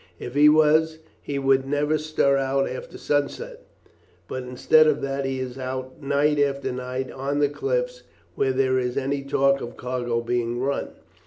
If 0.17 0.33
he 0.33 0.49
was 0.49 0.97
he 1.21 1.37
would 1.37 1.67
never 1.67 1.99
stir 1.99 2.35
out 2.35 2.67
after 2.67 2.97
sunset, 2.97 3.67
but 4.27 4.41
instead 4.41 4.87
of 4.87 4.99
that 5.03 5.25
he 5.25 5.37
is 5.39 5.59
out 5.59 6.01
night 6.01 6.39
after 6.39 6.71
night 6.71 7.11
on 7.11 7.37
the 7.37 7.49
cliffs, 7.49 8.01
when 8.33 8.57
there 8.57 8.79
is 8.79 8.97
any 8.97 9.21
talk 9.21 9.61
of 9.61 9.69
a 9.73 9.73
cargo 9.73 10.21
being 10.21 10.59
run. 10.59 10.87